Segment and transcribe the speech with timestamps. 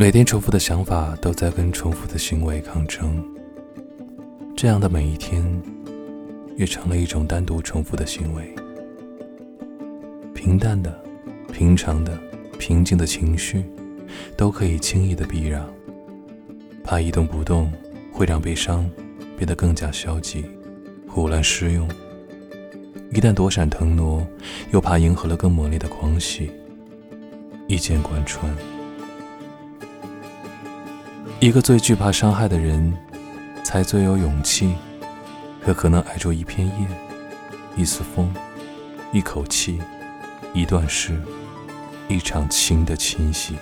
[0.00, 3.20] 每天重复的想法都在跟重复的行为抗争，
[4.56, 5.44] 这样的每一天，
[6.56, 8.54] 也成了一种单独重复的行为。
[10.32, 10.96] 平淡的、
[11.52, 12.16] 平常的、
[12.60, 13.64] 平静的情绪，
[14.36, 15.68] 都可以轻易的避让。
[16.84, 17.68] 怕一动不动
[18.12, 18.88] 会让悲伤
[19.36, 20.44] 变得更加消极、
[21.08, 21.88] 胡乱失用；
[23.10, 24.24] 一旦躲闪腾挪，
[24.70, 26.52] 又怕迎合了更猛烈的狂喜，
[27.66, 28.48] 一剑贯穿。
[31.40, 32.92] 一个最惧怕伤害的人，
[33.62, 34.74] 才最有勇气，
[35.64, 36.74] 可可能挨住一片叶、
[37.76, 38.34] 一丝风、
[39.12, 39.80] 一口气、
[40.52, 41.16] 一段诗、
[42.08, 43.56] 一场情的侵袭。